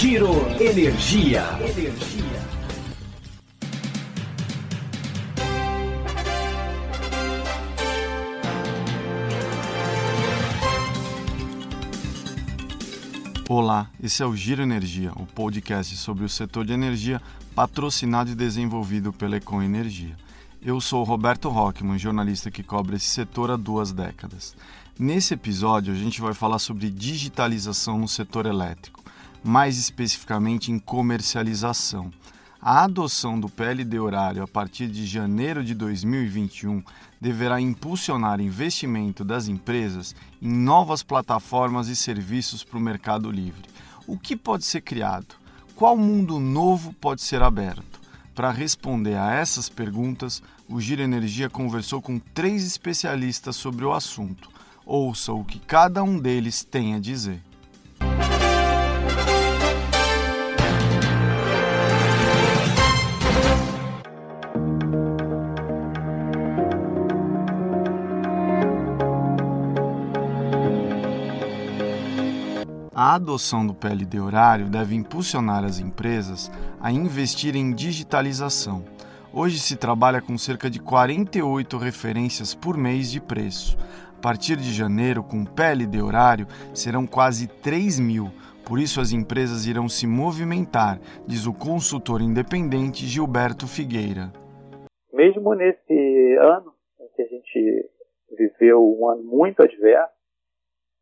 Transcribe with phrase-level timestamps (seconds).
[0.00, 0.30] Giro
[0.60, 1.42] Energia.
[1.60, 2.24] Energia.
[13.48, 17.20] Olá, esse é o Giro Energia, o podcast sobre o setor de energia
[17.56, 20.16] patrocinado e desenvolvido pela Econ Energia.
[20.62, 24.54] Eu sou Roberto Rockman, jornalista que cobre esse setor há duas décadas.
[24.96, 29.02] Nesse episódio, a gente vai falar sobre digitalização no setor elétrico,
[29.48, 32.12] mais especificamente em comercialização.
[32.60, 36.82] A adoção do PLD horário a partir de janeiro de 2021
[37.18, 43.62] deverá impulsionar investimento das empresas em novas plataformas e serviços para o mercado livre.
[44.06, 45.36] O que pode ser criado?
[45.74, 47.98] Qual mundo novo pode ser aberto?
[48.34, 54.50] Para responder a essas perguntas, o Giro Energia conversou com três especialistas sobre o assunto.
[54.84, 57.47] Ouça o que cada um deles tem a dizer.
[73.18, 78.84] Adoção do PLD horário deve impulsionar as empresas a investir em digitalização.
[79.32, 83.76] Hoje se trabalha com cerca de 48 referências por mês de preço.
[84.16, 88.30] A partir de janeiro, com PLD horário, serão quase 3 mil.
[88.64, 94.32] Por isso, as empresas irão se movimentar, diz o consultor independente Gilberto Figueira.
[95.12, 97.90] Mesmo nesse ano em que a gente
[98.36, 100.17] viveu um ano muito adverso,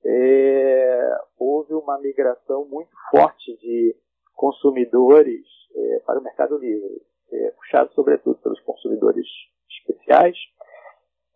[0.08, 3.96] é, houve uma migração muito forte de
[4.34, 9.26] consumidores é, para o mercado livre, é, puxado sobretudo pelos consumidores
[9.68, 10.36] especiais.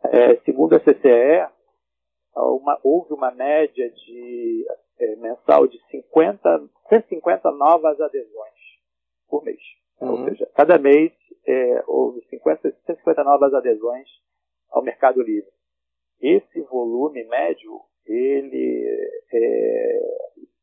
[0.04, 1.48] É, segundo a CCE,
[2.36, 4.66] uma, houve uma média de
[4.98, 8.55] é, mensal de 50, 150 novas adesões
[9.28, 9.61] por mês.
[10.00, 10.11] Uhum.
[10.11, 11.12] Ou seja, cada mês
[11.46, 14.08] é, houve 50, 150 novas adesões
[14.70, 15.50] ao mercado livre.
[16.20, 18.86] Esse volume médio ele
[19.33, 20.00] é,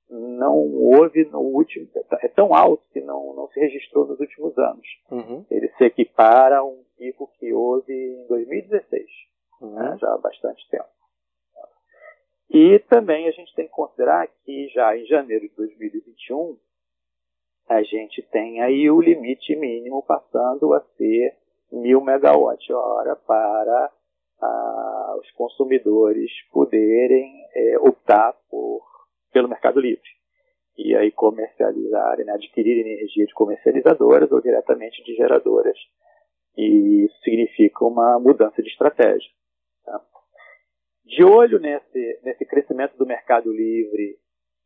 [0.09, 1.87] não houve no último,
[2.21, 4.87] é tão alto que não, não se registrou nos últimos anos.
[5.11, 5.45] Uhum.
[5.49, 9.05] Ele se equipara a um pico que houve em 2016,
[9.61, 9.73] uhum.
[9.75, 10.97] né, já há bastante tempo.
[12.49, 16.57] E também a gente tem que considerar que já em janeiro de 2021
[17.67, 21.35] a gente tem aí o limite mínimo passando a ser
[21.71, 23.91] mil megawatt-hora para
[24.41, 24.45] a,
[25.17, 28.81] os consumidores poderem é, optar por,
[29.31, 30.17] pelo mercado livre
[30.77, 35.77] e aí comercializarem, né, adquirir energia de comercializadoras ou diretamente de geradoras.
[36.55, 39.29] E isso significa uma mudança de estratégia.
[39.83, 39.99] Tá?
[41.03, 44.19] De olho nesse, nesse crescimento do mercado livre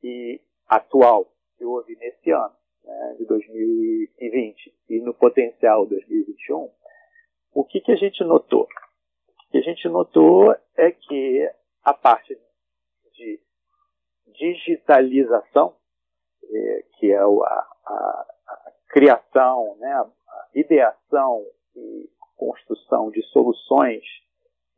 [0.03, 6.69] e atual que houve nesse ano, né, de 2020, e no potencial 2021,
[7.53, 8.67] o que, que a gente notou?
[9.51, 11.51] Que a gente notou é que
[11.83, 12.37] a parte
[13.13, 13.39] de
[14.27, 15.75] digitalização,
[16.43, 21.45] é, que é a, a, a criação, né, a ideação
[21.75, 24.03] e construção de soluções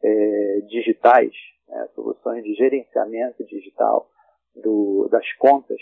[0.02, 1.34] é, digitais,
[1.68, 4.10] né, soluções de gerenciamento digital
[4.56, 5.80] do, das contas,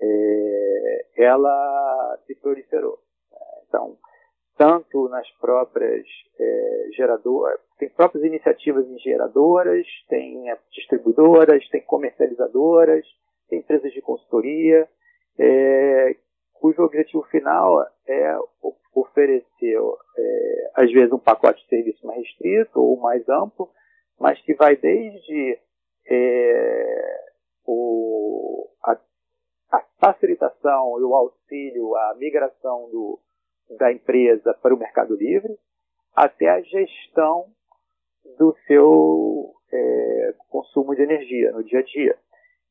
[0.00, 2.98] é, ela se proliferou.
[3.68, 3.98] Então,
[4.56, 6.06] tanto nas próprias
[6.94, 13.04] geradoras, tem próprias iniciativas em geradoras, tem distribuidoras, tem comercializadoras,
[13.48, 14.88] tem empresas de consultoria,
[15.38, 16.16] é,
[16.54, 18.38] cujo objetivo final é
[18.94, 19.78] oferecer,
[20.16, 23.70] é, às vezes, um pacote de serviço mais restrito ou mais amplo,
[24.18, 25.58] mas que vai desde
[26.08, 27.24] é,
[27.66, 28.98] o, a,
[29.72, 33.18] a facilitação e o auxílio à migração do,
[33.78, 35.58] da empresa para o mercado livre,
[36.14, 37.46] até a gestão
[38.38, 42.18] do seu é, consumo de energia no dia a dia.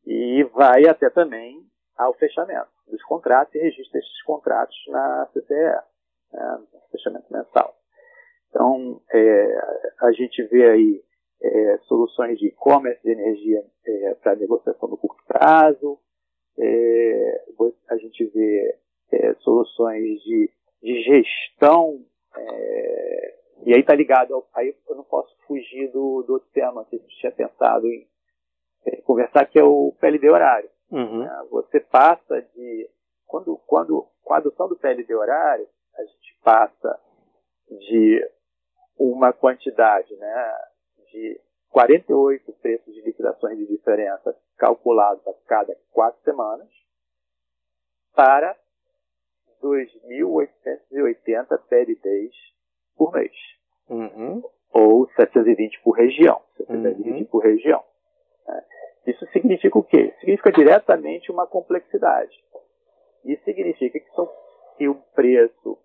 [0.05, 1.61] E vai até também
[1.97, 5.53] ao fechamento dos contratos e registra esses contratos na CCE,
[6.33, 6.59] né,
[6.91, 7.75] fechamento mensal.
[8.49, 9.57] Então, é,
[10.01, 11.03] a gente vê aí
[11.41, 15.99] é, soluções de e-commerce de energia é, para negociação no curto prazo,
[16.59, 17.43] é,
[17.89, 18.77] a gente vê
[19.11, 20.49] é, soluções de
[20.83, 22.05] de gestão,
[22.37, 26.85] é, e aí está ligado, ao, aí eu não posso fugir do, do outro tema
[26.85, 28.07] que a gente tinha pensado em
[28.85, 30.69] é, conversar, que é o PLD horário.
[30.91, 31.23] Uhum.
[31.23, 32.89] É, você passa de,
[33.25, 36.99] quando, quando, com a adoção do PLD horário, a gente passa
[37.69, 38.29] de
[38.97, 40.57] uma quantidade né,
[41.11, 41.39] de
[41.69, 46.69] 48 preços de liquidações de diferença calculados a cada quatro semanas
[48.13, 48.55] para
[49.61, 52.52] 2.880 PLDs
[52.97, 53.31] por mês.
[53.89, 54.43] Uhum.
[54.73, 56.41] Ou 720 por região.
[56.57, 57.25] 720 Uhum.
[57.25, 57.83] por região.
[58.47, 58.63] né?
[59.07, 60.13] Isso significa o quê?
[60.19, 62.31] Significa diretamente uma complexidade.
[63.25, 64.29] Isso significa que, são,
[64.77, 65.77] que o preço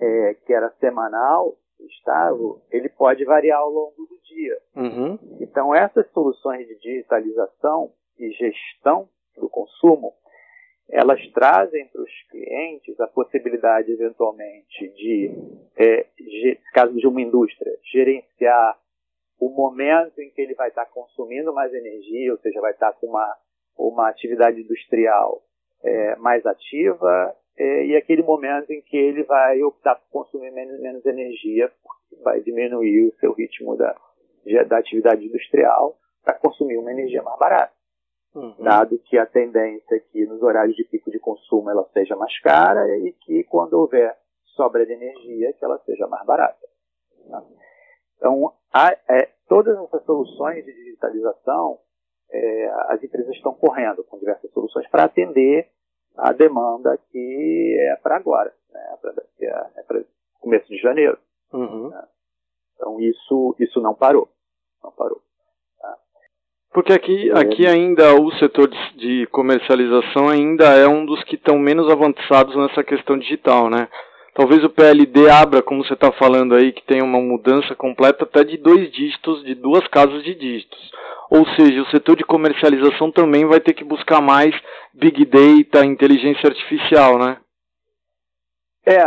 [0.00, 4.58] é, que era semanal, estável, ele pode variar ao longo do dia.
[4.76, 5.18] Uhum.
[5.40, 10.12] Então, essas soluções de digitalização e gestão do consumo,
[10.90, 15.30] elas trazem para os clientes a possibilidade, eventualmente, de,
[15.76, 16.06] é,
[16.72, 18.78] caso de uma indústria, gerenciar
[19.38, 23.06] o momento em que ele vai estar consumindo mais energia, ou seja, vai estar com
[23.06, 23.36] uma,
[23.76, 25.42] uma atividade industrial
[25.84, 30.80] é, mais ativa, é, e aquele momento em que ele vai optar por consumir menos,
[30.80, 31.70] menos energia,
[32.22, 33.94] vai diminuir o seu ritmo da,
[34.66, 37.77] da atividade industrial para consumir uma energia mais barata
[38.34, 38.54] Uhum.
[38.58, 42.38] dado que a tendência é que nos horários de pico de consumo ela seja mais
[42.40, 44.16] cara e que quando houver
[44.54, 46.66] sobra de energia que ela seja mais barata.
[47.30, 47.42] tá?
[48.16, 51.78] Então, há, é, todas essas soluções de digitalização,
[52.30, 55.68] é, as empresas estão correndo com diversas soluções para atender
[56.16, 58.98] a demanda que é para agora, né,
[59.40, 59.46] é,
[59.76, 60.04] é para
[60.40, 61.18] começo de janeiro.
[61.52, 61.92] Uhum.
[62.74, 64.28] Então, isso, isso não parou.
[64.82, 65.22] Não parou.
[66.78, 71.58] Porque aqui, aqui ainda o setor de, de comercialização ainda é um dos que estão
[71.58, 73.88] menos avançados nessa questão digital, né?
[74.32, 78.44] Talvez o PLD abra, como você está falando aí, que tem uma mudança completa até
[78.44, 80.92] de dois dígitos, de duas casas de dígitos.
[81.28, 84.54] Ou seja, o setor de comercialização também vai ter que buscar mais
[84.94, 87.38] Big Data, inteligência artificial, né?
[88.86, 89.02] É,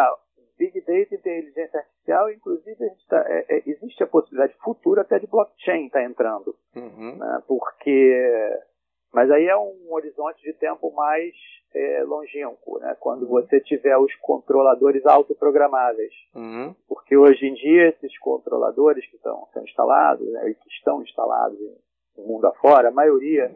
[0.59, 1.90] Big Data, inteligência artificial,
[2.33, 6.55] inclusive a gente tá- é, é, existe a possibilidade futura até de blockchain estar entrando,
[6.75, 7.17] Uhum.
[7.17, 8.59] né, porque,
[9.13, 11.33] mas aí é um horizonte de tempo mais
[11.73, 16.75] é, longínquo, né, quando você tiver os controladores autoprogramáveis, Uhum.
[16.87, 21.57] porque hoje em dia esses controladores que estão sendo instalados, né, e que estão instalados
[22.17, 23.49] no mundo afora, a maioria,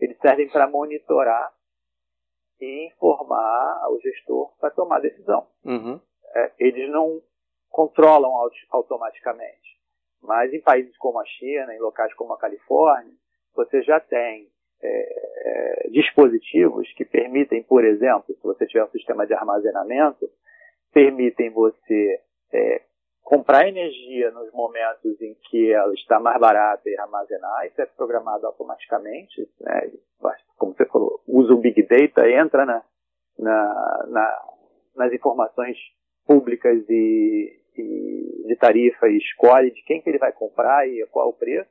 [0.00, 1.52] eles servem para monitorar
[2.60, 6.00] e informar ao gestor para tomar decisão Uhum.
[6.34, 7.20] é, eles não
[7.70, 9.78] controlam aut- automaticamente.
[10.22, 13.14] Mas em países como a China, em locais como a Califórnia,
[13.54, 14.48] você já tem
[14.82, 20.28] é, é, dispositivos que permitem, por exemplo, se você tiver um sistema de armazenamento,
[20.92, 22.20] permitem você
[22.52, 22.82] é,
[23.22, 28.46] comprar energia nos momentos em que ela está mais barata e armazenar, isso é programado
[28.46, 29.90] automaticamente, né?
[30.56, 32.82] Como você falou, usa o Big Data, entra na,
[33.38, 34.42] na, na,
[34.96, 35.76] nas informações
[36.26, 41.34] públicas e, de tarifa e escolhe de quem que ele vai comprar e qual o
[41.34, 41.70] preço,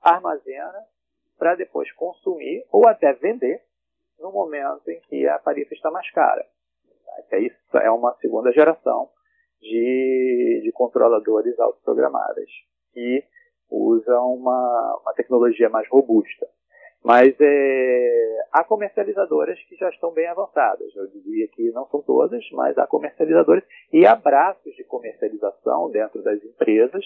[0.00, 0.84] armazena
[1.38, 3.62] para depois consumir ou até vender
[4.18, 6.44] no momento em que a tarifa está mais cara.
[7.32, 9.10] Isso é uma segunda geração
[9.60, 12.50] de, de controladores autoprogramáveis
[12.92, 13.24] que
[13.70, 16.46] usam uma, uma tecnologia mais robusta.
[17.04, 20.88] Mas é, há comercializadoras que já estão bem avançadas.
[20.96, 23.62] Eu diria que não são todas, mas há comercializadoras
[23.92, 27.04] e há braços de comercialização dentro das empresas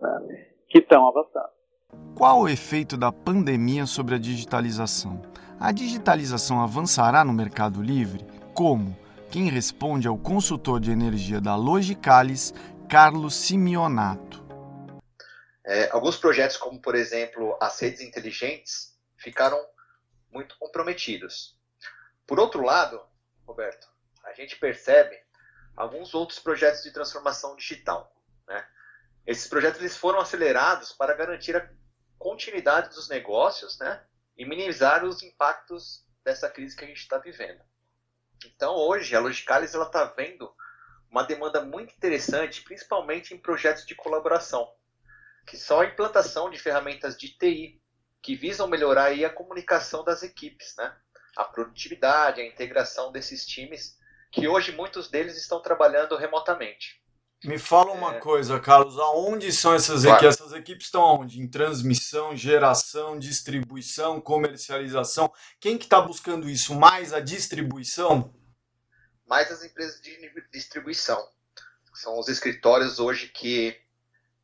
[0.00, 1.52] né, que estão avançando.
[2.16, 5.20] Qual o efeito da pandemia sobre a digitalização?
[5.60, 8.24] A digitalização avançará no Mercado Livre?
[8.54, 8.96] Como?
[9.30, 12.54] Quem responde é o consultor de energia da Logicalis,
[12.88, 14.42] Carlos Simeonato.
[15.66, 18.93] É, alguns projetos, como por exemplo as redes inteligentes,
[19.24, 19.58] ficaram
[20.30, 21.58] muito comprometidos.
[22.26, 23.02] Por outro lado,
[23.46, 23.88] Roberto,
[24.22, 25.18] a gente percebe
[25.74, 28.14] alguns outros projetos de transformação digital.
[28.46, 28.66] Né?
[29.26, 31.68] Esses projetos eles foram acelerados para garantir a
[32.18, 34.04] continuidade dos negócios né?
[34.36, 37.62] e minimizar os impactos dessa crise que a gente está vivendo.
[38.44, 40.54] Então, hoje, a Logicalis está vendo
[41.10, 44.70] uma demanda muito interessante, principalmente em projetos de colaboração,
[45.46, 47.80] que são a implantação de ferramentas de TI,
[48.24, 50.96] que visam melhorar aí a comunicação das equipes, né?
[51.36, 53.98] a produtividade, a integração desses times,
[54.32, 57.02] que hoje muitos deles estão trabalhando remotamente.
[57.44, 58.20] Me fala uma É.
[58.20, 60.16] coisa, Carlos, aonde são essas Claro.
[60.16, 60.40] equipes?
[60.40, 61.38] Essas equipes estão onde?
[61.38, 65.30] Em transmissão, geração, distribuição, comercialização?
[65.60, 66.74] Quem que está buscando isso?
[66.74, 68.34] Mais a distribuição?
[69.26, 70.16] mais as empresas de
[70.52, 71.18] distribuição.
[71.94, 73.74] São os escritórios hoje que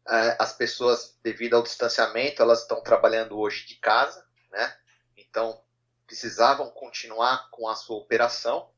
[0.06, 4.76] as pessoas, devido ao distanciamento, elas estão trabalhando hoje de casa, né?
[5.16, 5.62] Então,
[6.06, 8.68] precisavam continuar com a sua operação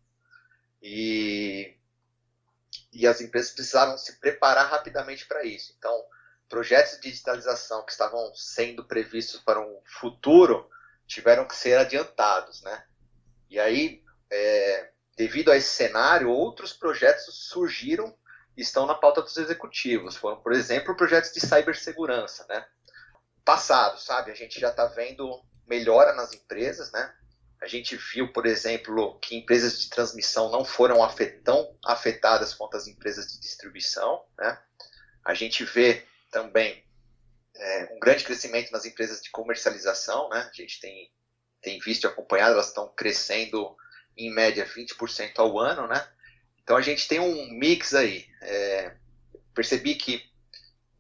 [0.83, 1.75] e,
[2.93, 5.75] e as empresas precisaram se preparar rapidamente para isso.
[5.79, 6.05] Então,
[6.49, 10.69] projetos de digitalização que estavam sendo previstos para um futuro
[11.07, 12.85] tiveram que ser adiantados, né?
[13.49, 18.15] E aí, é, devido a esse cenário, outros projetos surgiram
[18.57, 20.17] estão na pauta dos executivos.
[20.17, 22.67] Foram, por exemplo, projetos de cibersegurança, né?
[23.45, 24.31] Passado, sabe?
[24.31, 27.13] A gente já está vendo melhora nas empresas, né?
[27.63, 30.99] A gente viu, por exemplo, que empresas de transmissão não foram
[31.45, 34.25] tão afetadas quanto as empresas de distribuição.
[34.37, 34.59] Né?
[35.25, 36.85] A gente vê também
[37.55, 40.29] é, um grande crescimento nas empresas de comercialização.
[40.31, 40.41] Né?
[40.41, 41.13] A gente tem,
[41.61, 43.77] tem visto e acompanhado, elas estão crescendo
[44.17, 45.87] em média 20% ao ano.
[45.87, 46.05] Né?
[46.63, 48.27] Então a gente tem um mix aí.
[48.41, 48.97] É,
[49.55, 50.23] percebi que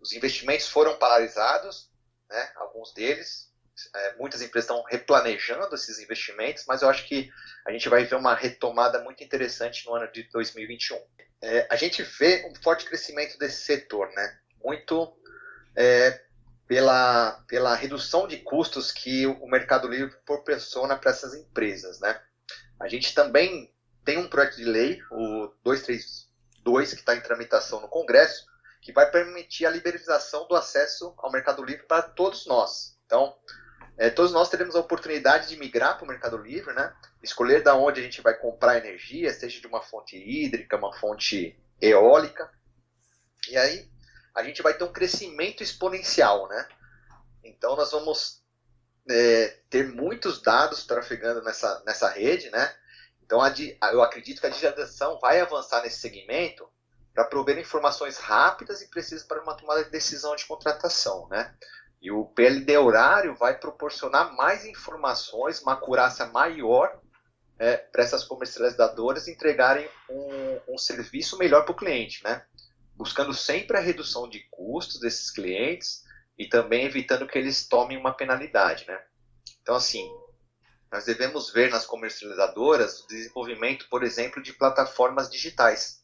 [0.00, 1.90] os investimentos foram paralisados,
[2.28, 2.52] né?
[2.57, 3.52] alguns deles,
[3.95, 7.31] é, muitas empresas estão replanejando esses investimentos, mas eu acho que
[7.66, 11.00] a gente vai ver uma retomada muito interessante no ano de 2021.
[11.40, 14.38] É, a gente vê um forte crescimento desse setor, né?
[14.62, 15.16] muito
[15.76, 16.23] é,
[16.66, 22.00] pela, pela redução de custos que o Mercado Livre proporciona para essas empresas.
[22.00, 22.21] Né?
[22.78, 23.73] A gente também
[24.04, 28.47] tem um projeto de lei, o 232, que está em tramitação no Congresso,
[28.80, 32.99] que vai permitir a liberalização do acesso ao Mercado Livre para todos nós.
[33.06, 33.37] Então,
[33.97, 36.94] é, todos nós teremos a oportunidade de migrar para o Mercado Livre, né?
[37.23, 41.56] escolher da onde a gente vai comprar energia, seja de uma fonte hídrica, uma fonte
[41.80, 42.50] eólica.
[43.49, 43.88] E aí
[44.35, 46.49] a gente vai ter um crescimento exponencial.
[46.49, 46.68] Né?
[47.44, 48.42] Então nós vamos
[49.09, 52.50] é, ter muitos dados trafegando nessa, nessa rede.
[52.50, 52.75] Né?
[53.32, 56.68] Então eu acredito que a digitalização vai avançar nesse segmento
[57.14, 61.26] para prover informações rápidas e precisas para uma tomada de decisão de contratação.
[61.30, 61.54] Né?
[62.02, 67.00] E o PLD horário vai proporcionar mais informações, uma acurácia maior
[67.58, 72.44] é, para essas comercializadoras entregarem um, um serviço melhor para o cliente, né?
[72.94, 76.02] buscando sempre a redução de custos desses clientes
[76.36, 78.86] e também evitando que eles tomem uma penalidade.
[78.86, 79.00] Né?
[79.62, 80.06] Então, assim,
[80.92, 86.02] nós devemos ver nas comercializadoras o desenvolvimento, por exemplo, de plataformas digitais,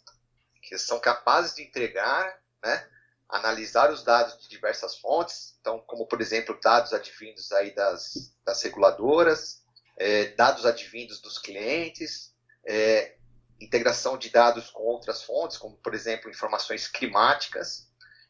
[0.63, 2.89] que são capazes de entregar né,
[3.29, 8.63] analisar os dados de diversas fontes, então, como por exemplo, dados advindos aí das, das
[8.63, 9.63] reguladoras,
[9.99, 13.17] é, dados advindos dos clientes, é,
[13.61, 17.87] integração de dados com outras fontes, como por exemplo informações climáticas,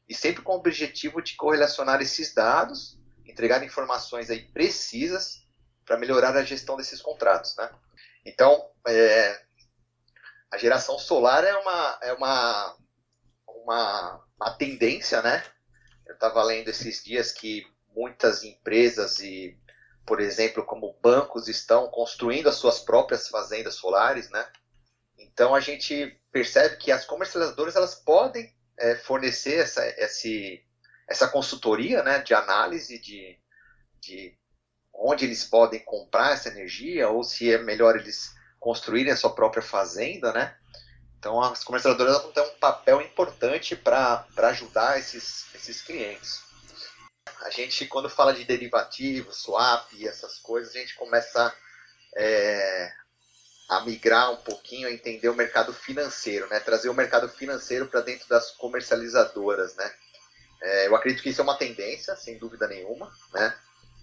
[0.09, 5.47] e sempre com o objetivo de correlacionar esses dados, entregar informações aí precisas
[5.89, 7.71] para melhorar a gestão desses contratos, né?
[8.27, 9.41] Então, é,
[10.51, 12.77] a geração solar é uma, é uma,
[13.49, 15.43] uma a tendência, né?
[16.07, 17.67] Eu estava lendo esses dias que
[17.97, 19.59] muitas empresas e,
[20.07, 24.47] por exemplo, como bancos estão construindo as suas próprias fazendas solares, né?
[25.17, 30.63] Então a gente percebe que as comercializadoras elas podem é, fornecer essa, esse,
[31.09, 33.39] essa consultoria, né, de análise de,
[34.01, 34.38] de
[34.99, 39.63] onde eles podem comprar essa energia ou se é melhor eles construírem a sua própria
[39.63, 40.57] fazenda, né?
[41.19, 46.43] Então as comercializadoras vão ter um papel importante para ajudar esses, esses clientes.
[47.43, 51.55] A gente, quando fala de derivativos, swap e essas coisas, a gente começa
[52.17, 52.93] é,
[53.69, 56.59] a migrar um pouquinho, a entender o mercado financeiro, né?
[56.59, 59.77] trazer o mercado financeiro para dentro das comercializadoras.
[59.77, 59.93] Né?
[60.63, 63.13] É, eu acredito que isso é uma tendência, sem dúvida nenhuma.
[63.33, 63.55] Né?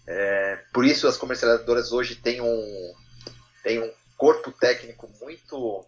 [0.07, 2.93] É, por isso as comercializadoras hoje têm um,
[3.63, 5.85] têm um corpo técnico muito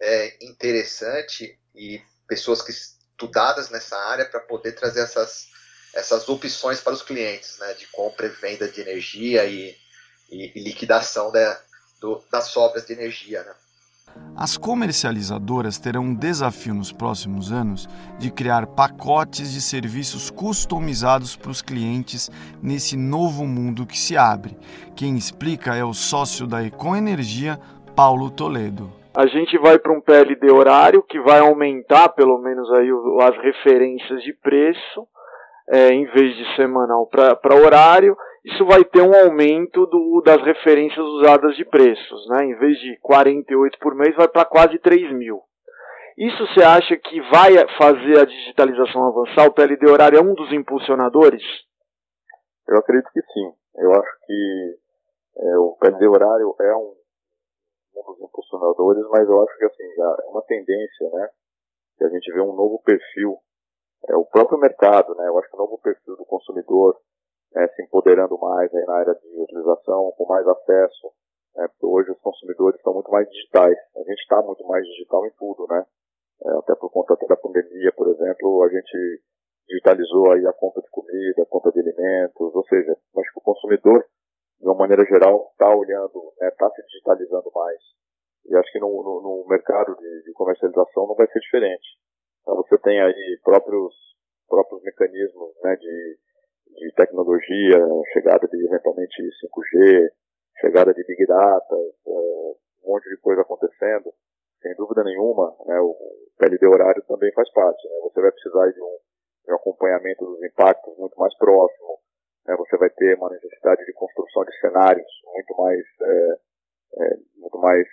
[0.00, 5.48] é, interessante e pessoas que estudadas nessa área para poder trazer essas,
[5.94, 9.76] essas opções para os clientes, né, de compra e venda de energia e,
[10.30, 11.60] e, e liquidação da,
[12.00, 13.42] do, das sobras de energia.
[13.42, 13.54] Né.
[14.36, 21.50] As comercializadoras terão um desafio nos próximos anos de criar pacotes de serviços customizados para
[21.50, 22.30] os clientes
[22.62, 24.56] nesse novo mundo que se abre.
[24.94, 27.58] Quem explica é o sócio da Econ Energia,
[27.94, 32.90] Paulo Toledo a gente vai para um PLD horário que vai aumentar pelo menos aí
[33.22, 35.08] as referências de preço,
[35.70, 38.14] é, em vez de semanal para horário,
[38.46, 42.44] isso vai ter um aumento do, das referências usadas de preços, né?
[42.44, 45.42] Em vez de 48 por mês, vai para quase 3 mil.
[46.16, 49.48] Isso você acha que vai fazer a digitalização avançar?
[49.48, 51.42] O PLD horário é um dos impulsionadores?
[52.68, 53.52] Eu acredito que sim.
[53.78, 54.78] Eu acho que
[55.38, 56.94] é, o PLD horário é um
[57.96, 61.28] um dos impulsionadores, mas eu acho que assim, é uma tendência, né?
[61.98, 63.38] Que a gente vê um novo perfil,
[64.08, 65.26] é o próprio mercado, né?
[65.26, 66.96] Eu acho que o novo perfil do consumidor
[67.54, 71.12] é, se empoderando mais aí na área de utilização, com mais acesso,
[71.54, 71.68] né?
[71.68, 73.76] Porque hoje os consumidores estão muito mais digitais.
[73.96, 75.84] A gente está muito mais digital em tudo, né?
[76.44, 79.22] É, até por conta da pandemia, por exemplo, a gente
[79.68, 83.42] digitalizou aí a conta de comida, a conta de alimentos, ou seja, acho que o
[83.42, 84.04] consumidor
[84.60, 87.80] de uma maneira geral, está olhando, está né, tá se digitalizando mais.
[88.46, 91.86] E acho que no, no, no mercado de, de, comercialização não vai ser diferente.
[92.42, 93.94] Então você tem aí próprios,
[94.48, 96.18] próprios mecanismos né, de,
[96.74, 97.78] de tecnologia,
[98.12, 100.10] chegada de eventualmente 5G,
[100.60, 102.10] chegada de Big Data, é,
[102.84, 104.12] um monte de coisa acontecendo.
[104.62, 105.94] Sem dúvida nenhuma, né, o
[106.38, 107.86] PLD horário também faz parte.
[107.88, 107.94] Né?
[108.02, 108.96] Você vai precisar de um,
[109.44, 111.98] de um acompanhamento dos impactos muito mais próximo.
[112.46, 112.56] Né?
[112.56, 116.38] Você vai ter uma necessidade de construção de cenários muito mais, é,
[117.02, 117.86] é, muito mais,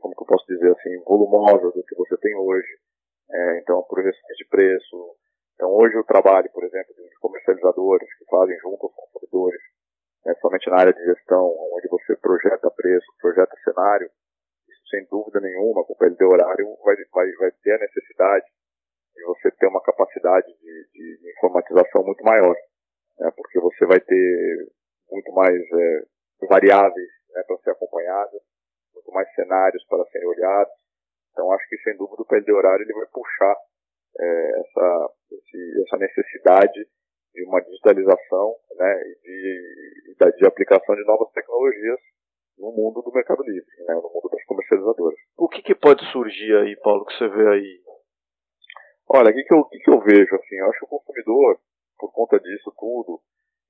[0.00, 2.78] como que eu posso dizer assim, volumosa do que você tem hoje.
[3.30, 5.16] É, então, projeções de preço.
[5.60, 9.60] Então, hoje o trabalho, por exemplo, de comercializadores que fazem junto aos consumidores,
[10.24, 14.08] né, somente na área de gestão, onde você projeta preço, projeta cenário,
[14.66, 18.46] isso sem dúvida nenhuma, com o PLD horário, vai, vai, vai ter a necessidade
[19.14, 22.56] de você ter uma capacidade de, de, informatização muito maior,
[23.18, 24.66] né, porque você vai ter
[25.10, 28.40] muito mais é, variáveis né, para ser acompanhadas,
[28.94, 30.72] muito mais cenários para serem olhados.
[31.32, 33.54] Então, acho que sem dúvida o PLD horário ele vai puxar
[34.18, 36.86] é, essa, esse, essa necessidade
[37.34, 41.98] de uma digitalização né, e de, de, aplicação de novas tecnologias
[42.58, 45.18] no mundo do mercado livre, né, no mundo das comercializadoras.
[45.38, 47.80] O que, que pode surgir aí, Paulo, que você vê aí?
[49.08, 50.34] Olha, o que, que, eu, que, que eu vejo?
[50.34, 51.58] Assim, eu acho que o consumidor,
[51.98, 53.20] por conta disso tudo,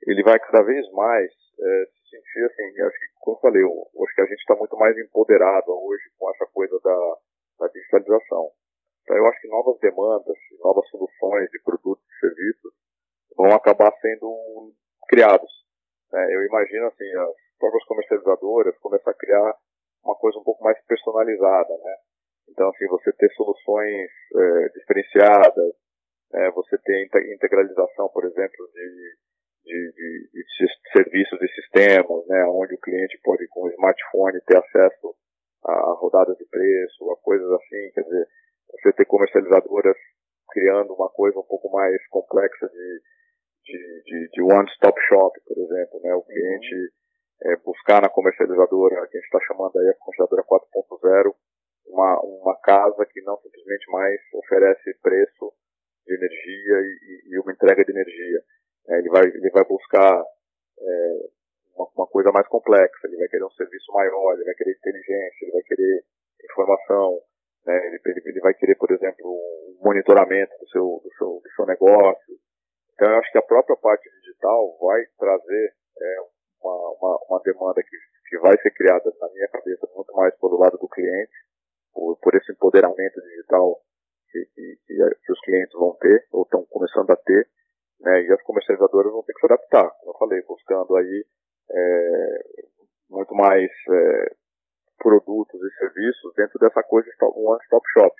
[0.07, 1.31] ele vai cada vez mais
[1.61, 4.57] é, se sentir assim, acho que, como eu falei, eu, acho que a gente está
[4.57, 7.17] muito mais empoderado hoje com essa coisa da,
[7.61, 8.51] da digitalização.
[9.03, 12.73] Então eu acho que novas demandas, novas soluções de produtos e serviços
[13.37, 14.73] vão acabar sendo
[15.09, 15.51] criados.
[16.13, 16.35] Né?
[16.35, 19.55] Eu imagino assim, as próprias comercializadoras começar a criar
[20.05, 21.97] uma coisa um pouco mais personalizada, né?
[22.49, 25.75] Então, assim, você ter soluções é, diferenciadas,
[26.35, 29.17] é, você ter integralização, por exemplo, de,
[29.65, 30.45] de, de, de,
[30.93, 35.15] serviços e sistemas, né, onde o cliente pode, com o smartphone, ter acesso
[35.65, 38.27] a rodadas de preço, a coisas assim, quer dizer,
[38.73, 39.97] você ter comercializadoras
[40.51, 43.01] criando uma coisa um pouco mais complexa de,
[43.65, 46.15] de, de, de one-stop shop, por exemplo, né?
[46.15, 46.93] O cliente
[47.43, 51.35] é, buscar na comercializadora, que a gente está chamando aí a comercializadora 4.0,
[51.87, 55.53] uma, uma casa que não simplesmente mais oferece preço
[56.07, 58.41] de energia e, e uma entrega de energia.
[58.89, 60.23] É, ele, vai, ele vai buscar
[60.79, 61.17] é,
[61.75, 65.45] uma, uma, coisa mais complexa, ele vai querer um serviço maior, ele vai querer inteligência,
[65.45, 66.05] ele vai querer
[66.45, 67.21] informação,
[67.67, 71.51] né, ele, ele, ele vai querer, por exemplo, um monitoramento do seu, do seu, do
[71.55, 72.41] seu negócio,
[73.01, 76.17] então, eu acho que a própria parte digital vai trazer é,
[76.63, 77.97] uma, uma, uma, demanda que,
[78.29, 81.33] que vai ser criada na minha cabeça muito mais pelo lado do cliente,
[81.95, 83.81] por, por esse empoderamento digital
[84.31, 87.49] que, que, que, os clientes vão ter, ou estão começando a ter,
[88.01, 91.25] né, e as comercializadoras vão ter que se adaptar, como eu falei, buscando aí
[91.71, 92.39] é,
[93.09, 94.37] muito mais é,
[95.01, 98.15] produtos e serviços dentro dessa coisa de um one-stop shop.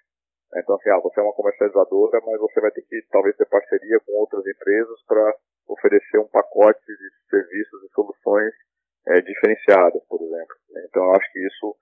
[0.57, 4.01] Então, assim, ah, você é uma comercializadora, mas você vai ter que talvez ter parceria
[4.05, 5.37] com outras empresas para
[5.69, 8.53] oferecer um pacote de serviços e soluções
[9.07, 10.57] é, diferenciadas, por exemplo.
[10.89, 11.77] Então, eu acho que isso,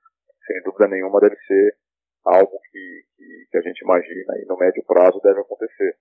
[0.47, 1.77] sem dúvida nenhuma, deve ser
[2.25, 5.97] algo que, que, que a gente imagina e no médio prazo deve acontecer.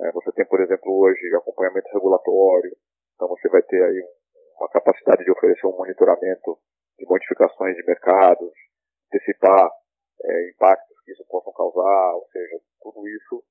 [0.00, 2.76] É, você tem, por exemplo, hoje acompanhamento regulatório,
[3.14, 4.02] então você vai ter aí
[4.58, 6.58] uma capacidade de oferecer um monitoramento
[7.18, 8.52] de modificações de mercados,
[9.08, 9.70] antecipar
[10.24, 13.42] é, impactos que isso possam causar, ou seja, tudo isso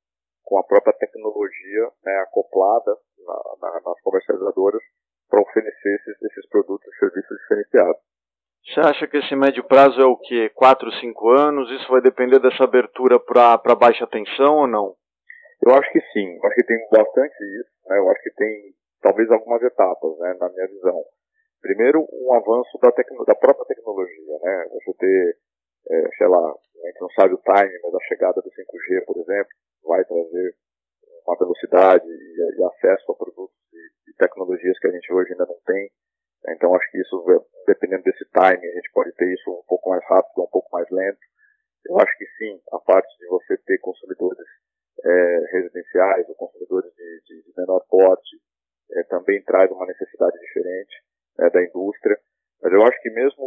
[0.43, 4.81] com a própria tecnologia né, acoplada na, na, nas comercializadoras
[5.29, 8.01] para oferecer esses, esses produtos e serviços diferenciados.
[8.65, 10.49] Você acha que esse médio prazo é o que?
[10.49, 11.71] 4, 5 anos?
[11.71, 14.95] Isso vai depender dessa abertura para baixa tensão ou não?
[15.65, 16.37] Eu acho que sim.
[16.37, 17.71] Eu acho que tem bastante isso.
[17.87, 17.97] Né?
[17.97, 21.03] Eu acho que tem talvez algumas etapas, né, na minha visão.
[21.61, 24.39] Primeiro, um avanço da, da própria tecnologia.
[24.41, 24.67] Né?
[24.73, 25.37] Você ter
[25.89, 29.17] é, sei lá, a gente não sabe o time, mas a chegada do 5G, por
[29.17, 29.51] exemplo,
[29.83, 30.55] vai trazer
[31.25, 35.45] uma velocidade e, e acesso a produtos e, e, tecnologias que a gente hoje ainda
[35.45, 35.89] não tem.
[36.49, 40.03] Então acho que isso, dependendo desse time, a gente pode ter isso um pouco mais
[40.05, 41.19] rápido, um pouco mais lento.
[41.85, 44.47] Eu acho que sim, a parte de você ter consumidores
[45.03, 48.37] é, residenciais ou consumidores de, de, de menor porte
[48.93, 50.95] é, também traz uma necessidade diferente
[51.39, 52.17] é, da indústria.
[52.61, 53.43] Mas eu acho que mesmo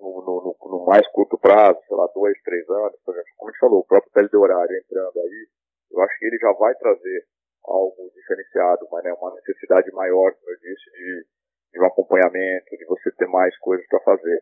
[0.00, 3.52] no, no, no, mais curto prazo, sei lá, dois, três anos, por exemplo, como a
[3.52, 5.48] gente falou, o próprio PLD horário entrando aí,
[5.90, 7.26] eu acho que ele já vai trazer
[7.64, 11.26] algo diferenciado, mas né, uma necessidade maior, como eu disse, de,
[11.72, 14.40] de um acompanhamento, de você ter mais coisas para fazer.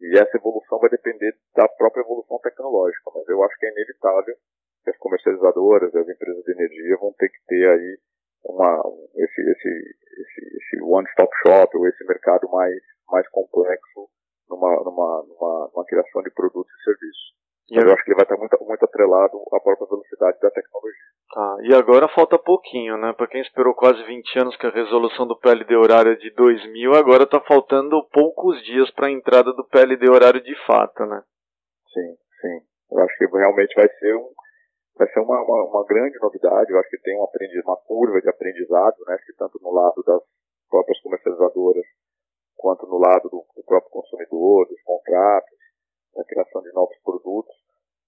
[0.00, 4.36] E essa evolução vai depender da própria evolução tecnológica, mas eu acho que é inevitável
[4.84, 7.98] que as comercializadoras, as empresas de energia vão ter que ter aí
[8.44, 8.82] uma,
[9.16, 9.96] esse, esse,
[10.40, 14.08] esse, one-stop shop, ou esse mercado mais mais complexo
[14.48, 17.36] numa, numa, numa, numa criação de produtos e serviços.
[17.68, 21.06] Eu acho que ele vai estar muito, muito atrelado à própria velocidade da tecnologia.
[21.34, 23.12] Tá, e agora falta pouquinho, né?
[23.12, 26.94] Para quem esperou quase 20 anos que a resolução do PLD horário é de 2000,
[26.94, 31.20] agora está faltando poucos dias para a entrada do PLD horário de fato, né?
[31.92, 32.60] Sim, sim.
[32.92, 34.30] Eu acho que realmente vai ser, um,
[34.96, 36.72] vai ser uma, uma, uma grande novidade.
[36.72, 37.26] Eu acho que tem um
[37.64, 39.16] uma curva de aprendizado, né?
[39.24, 40.22] Que tanto no lado das
[40.68, 41.86] próprias comercializadoras
[42.56, 45.58] quanto no lado do, do próprio consumidor, dos contratos,
[46.14, 47.54] da criação de novos produtos.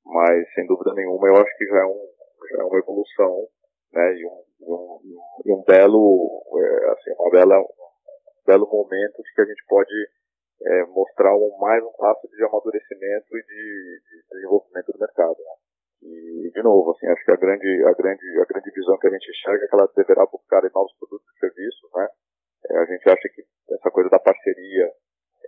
[0.05, 2.09] Mas, sem dúvida nenhuma, eu acho que já é, um,
[2.51, 3.47] já é uma evolução
[3.93, 9.41] né, e, um, um, um belo, é, assim, uma bela, um belo momento de que
[9.43, 9.95] a gente pode
[10.63, 15.37] é, mostrar um, mais um passo de amadurecimento e de, de desenvolvimento do mercado.
[15.37, 15.58] Né?
[16.03, 19.11] E, de novo, assim, acho que a grande, a grande, a grande visão que a
[19.11, 22.09] gente enxerga é que ela deverá buscar em novos produtos e serviços, né?
[22.71, 24.93] É, a gente acha que essa coisa da parceria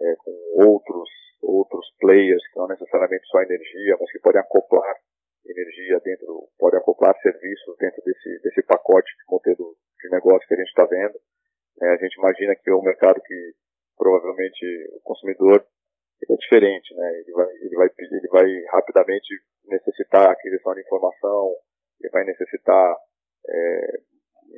[0.00, 0.32] é, com
[0.66, 1.08] outros,
[1.42, 4.96] outros players, que não necessariamente só energia, mas que podem acoplar
[5.46, 10.58] energia dentro, podem acoplar serviços dentro desse, desse pacote de modelo de negócio que a
[10.58, 11.18] gente está vendo.
[11.82, 13.54] É, a gente imagina que é um mercado que
[13.96, 15.64] provavelmente o consumidor
[16.28, 17.20] é diferente, né?
[17.20, 19.34] Ele vai, ele vai, ele vai rapidamente
[19.66, 21.54] necessitar aquisição de informação,
[22.00, 22.96] ele vai necessitar
[23.48, 24.00] é,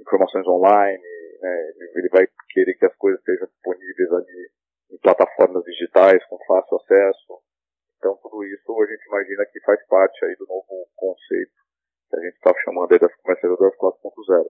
[0.00, 1.02] informações online,
[1.40, 1.72] né?
[1.96, 4.50] ele vai querer que as coisas estejam disponíveis ali
[4.92, 7.42] em plataformas digitais com fácil acesso.
[7.98, 11.52] Então tudo isso a gente imagina que faz parte aí do novo conceito
[12.10, 14.44] que a gente está chamando aí das comercializadoras 4.0,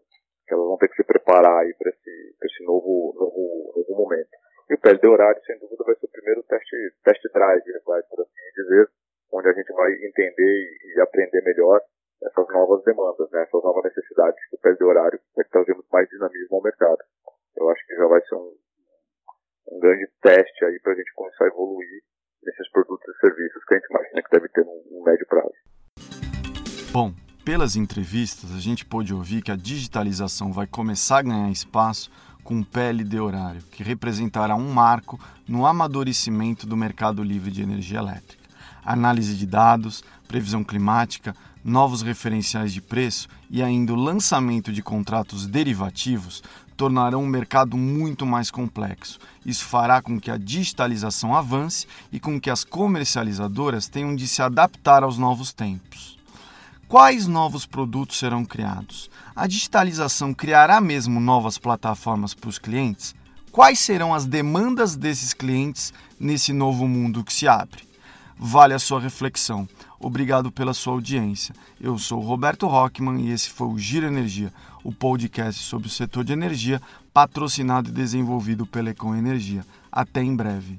[0.46, 4.30] que elas vão ter que se preparar aí para esse, esse novo, novo, novo momento.
[4.68, 8.22] E o PLD horário, sem dúvida, vai ser o primeiro teste, teste drive, vai por
[8.22, 8.88] assim dizer,
[9.32, 11.80] onde a gente vai entender e aprender melhor
[12.22, 16.08] essas novas demandas, né, essas novas necessidades que o PLD horário vai trazer muito mais
[16.08, 16.98] dinamismo ao mercado.
[17.56, 18.54] Eu acho que já vai ser um,
[19.72, 22.02] um grande teste aí para a gente começar a evoluir
[22.44, 25.54] nesses produtos e serviços que a gente imagina que deve ter no médio prazo.
[26.92, 27.12] Bom,
[27.44, 32.10] pelas entrevistas, a gente pôde ouvir que a digitalização vai começar a ganhar espaço
[32.44, 35.18] com o PLD horário, que representará um marco
[35.52, 38.42] no amadurecimento do mercado livre de energia elétrica.
[38.82, 45.46] Análise de dados, previsão climática, novos referenciais de preço e ainda o lançamento de contratos
[45.46, 46.42] derivativos
[46.74, 49.18] tornarão o mercado muito mais complexo.
[49.44, 54.40] Isso fará com que a digitalização avance e com que as comercializadoras tenham de se
[54.40, 56.18] adaptar aos novos tempos.
[56.88, 59.10] Quais novos produtos serão criados?
[59.36, 63.14] A digitalização criará mesmo novas plataformas para os clientes?
[63.52, 67.82] Quais serão as demandas desses clientes nesse novo mundo que se abre?
[68.34, 69.68] Vale a sua reflexão.
[70.00, 71.54] Obrigado pela sua audiência.
[71.78, 74.50] Eu sou Roberto Rockman e esse foi o Giro Energia,
[74.82, 76.80] o podcast sobre o setor de energia,
[77.12, 79.66] patrocinado e desenvolvido pela Econ Energia.
[79.92, 80.78] Até em breve.